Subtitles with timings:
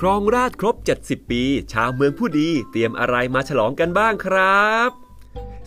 [0.00, 1.42] ครองราชย์ครบ 70 ปี
[1.72, 5.09] ชาวเมืองผู้ดีเตรียมอะไรมาฉลองกันบ้างครับ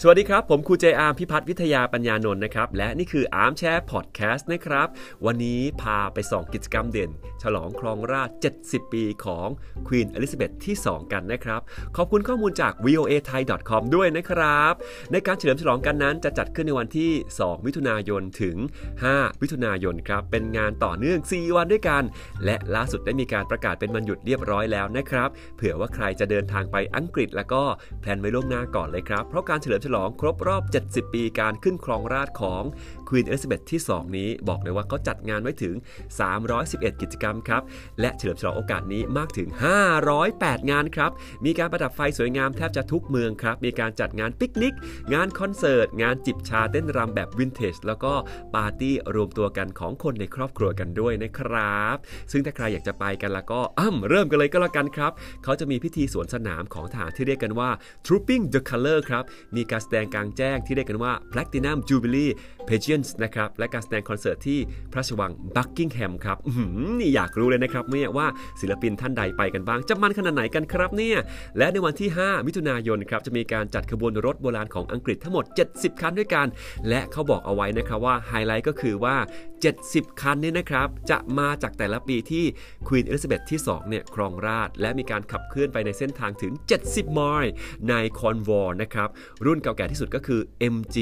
[0.02, 4.88] สวัสดีครับ ผมครูเจอาร์มพิพัฒน์วิทยาปัญญานนท์นะครับ และนี่คือ Armchair Podcast นะครับ
[5.26, 7.12] วันนี้พาไปส่องกิจกรรมเด่น
[7.44, 8.30] ฉลองครองราชย์
[8.62, 9.48] 70 ปีของ
[9.88, 11.62] ควีนเอลิซาเบธที่ 2 กันนะครับ
[11.98, 14.74] ขอบคุณข้อมูลจาก voa thai com ด้วยนะครับ
[15.12, 18.56] ในการเฉลิมฉลองกันนั้นจะจัดขึ้นในวันที่ 2 มิถุนายนถึง
[19.00, 22.04] 5 มิถุนายนครับ เป็นงานต่อเนื่อง 4 วันด้วยกัน
[22.46, 27.64] และล่าสุดได้มีการประกาศเป็นวันหยุดเรียบร้อยแล้วนะครับ เผื่อว่าใครจะเดินทางไปอังกฤษแล้วก็
[28.02, 32.64] plan ไว้ล่วงหน้าก่อนเลยครับ เพราะการเฉลิมฉลองครบรอบ 70 ปีการขึ้นครองราชย์ของ
[33.14, 35.76] ควีนเอลิซาเบธที่ 2 นี้บอกเลยว่าเขาจัดงานไว้ถึง
[36.38, 37.62] 311 กิจกรรมครับ
[38.02, 39.50] และเฉลิมฉลองโอกาสนี้มากถึง
[40.10, 41.12] 508 งานครับ
[41.46, 44.76] มีการประดับไฟสวยงามแทบจะทุกเมืองครับ มีการจัดงานปิกนิก
[45.14, 48.14] งานคอนเสิร์ต งานจิบชาเต้นรำแบบวินเทจ แล้วก็
[48.56, 51.96] ปาร์ตี้รวมตัวกันของคนในครอบครัวกันด้วยนะครับ
[52.32, 55.12] ซึ่งถ้าใครอยากจะไปกันแล้วก็อ้ำเริ่มกันเลยก็แล้วกันครับ
[55.44, 57.70] เขาจะมีพิธีสวนสนามของทหารที่เรียกกันว่า
[58.06, 59.24] Trooping the Color ครับ
[59.56, 62.32] มีการแสดงกลางแจ้งที่เรียกกันว่า Platinum Jubilee
[63.04, 64.60] Pageants นะครับและการแสดงคอนเสิร์ตที่
[64.92, 66.38] พระราชวังบักกิงแฮมครับ
[67.00, 68.28] นี่อยากรู้เลยนะครับเนี่ยว่า
[68.62, 71.18] ศิลปินท่านใดไปกันบ้าง จะมันขนาดไหนกันครับเนี่ย
[71.58, 76.48] และในวันที่ 5 มิถุนายนครับจะมีการจัดขบวนรถโบราณของอังกฤษทั้งหมด 70 คันด้วยกัน
[76.90, 79.16] และเขาบอกเอาไว้นะครับว่าไฮไลท์ก็คือว่า
[79.70, 82.46] 70 คันนี้นะครับจะมาจากแต่ละปีที่
[82.88, 86.54] ควีนเอลิซาเบธที่2เนี่ยครองราชย์และมีการขับเคลื่อนไปในเส้นทางถึง
[86.86, 87.52] 70 ไมล์
[87.90, 89.10] ในคอร์นวอลล์นะครับ
[89.46, 90.42] รุ่นเก่าแก่ที่สุดก็คือ
[90.74, 90.98] MG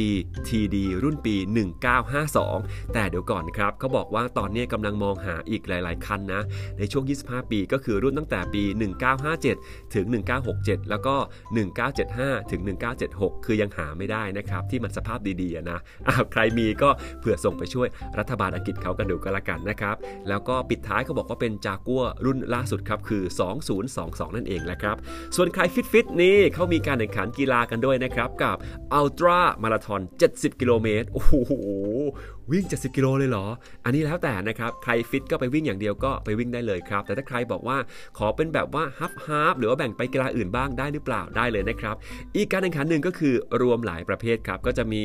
[0.47, 1.35] TD รุ่นปี
[1.81, 6.41] 1952 แต่เดี๋ยวก่อนครับเขาบอกว่าตอนนี้กำลังมองหาอีกหลาย ๆ คันนะ
[6.77, 8.63] ในช่วง 25 ปีก็คือรุ่นตั้งแต่ปี
[9.29, 10.05] 1957 ถึง
[10.47, 11.15] 1967 แล้วก็
[11.83, 12.61] 1975 ถึง
[13.03, 17.87] 1976 คือยังหาไม่ได้นะครับที่มันสภาพดี ๆ นะอ้าวใครมีก็เผื่อส่งไปช่วย
[18.19, 19.95] รัฐบาลอังกฤษเขากันดูกันละกันนะครับ
[20.29, 23.23] แล้วก็ปิดท้ายเขาบอกว่าเป็นจากัวรุ่นล่าสุดครับคือ
[23.79, 24.95] 2022 นั่นเองแหละครับ
[25.35, 28.55] ส่วนใครฟิตๆนี่เขามีการแข่งขันกีฬากันด้วยนะครับกับ
[28.93, 33.45] อัลตร้ามาราธอน70 กิโลเมตรโอ้โหโอ้โห วิ่ง 70 กิโลเลยเหรอ
[33.85, 37.77] อันนี้แล้วแต่นะครับ ใครฟิตก็ไปวิ่งอย่างเดียวก็ไปวิ่งได้เลยครับ แต่ถ้าใครบอกว่า
[38.17, 41.95] ขอเป็นแบบว่าฮับฮับหรือว่าแบ่งไปกีฬาอื่นบ้างได้หรือเปล่าได้เลยนะครับ
[42.35, 45.03] อีกการแข่งขันหนึ่งก็คือรวมหลายประเภทครับ ก็จะมี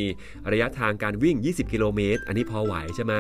[0.53, 3.13] ระยะทางการวิ่ง 20 กิโลเมตร อันนี้พอไหวใช่ไหม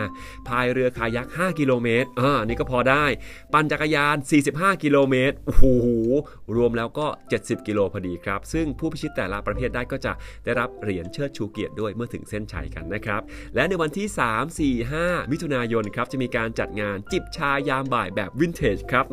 [0.48, 3.04] พายเรือคายัก 5 กิโลเมตรอ่านี่ก็พอได้
[3.53, 4.16] ปั่นจักรยาน
[4.50, 5.65] 45 กิโลเมตร โอ้โห
[6.56, 7.06] รวมแล้วก็
[7.38, 10.12] 70 กิโลพอดีครับ ซึ่งผู้พิชิตแต่ละประเภทได้ก็จะ
[10.44, 13.20] ได้รับเหรียญเชิดชูเกียรติด้วยเมื่อถึงเส้นชัยกันนะครับ
[13.54, 19.04] และในวันที่3 4 5 มิถุนายนครับจะมีการจัดงานจิบชายามบ่ายแบบวินเทจครับ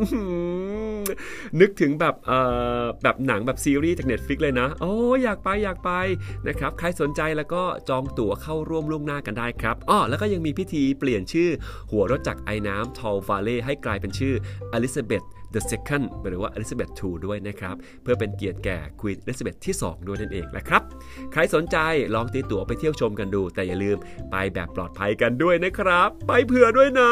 [1.61, 2.15] นึกถึงแบบ
[3.03, 4.93] แบบหนังแบบซีรีส์จาก Netflix เลยนะ โอ้
[5.23, 5.91] อยากไปอยากไป
[6.47, 11.49] นะครับ ใครสนใจแล้วก็จองตั๋วเข้าร่วมล่วงหน้ากันได้ครับอ้อแล้วก็ยังมีพิธีเปลี่ยนชื่อ
[11.91, 14.33] หัวรถจักรไอ้น้ำทอลฟาเล่ให้กลายเป็นชื่อ
[14.73, 20.81] อลิซาเบธ The Second หรือว่า Elizabeth II ด้วยนะครับ เพื่อเป็นเกียรติแก่ Queen Elizabeth ที่ 2 ด้วยนั่นเองแหละครับ
[21.31, 21.77] ใครสนใจ
[22.15, 23.97] ลองตีตั๋วไปเที่ยวชมกันดู แต่อย่าลืม
[24.31, 27.11] ไปแบบปลอดภัยกันด้วยนะครับ ไปเผื่อด้วยนะ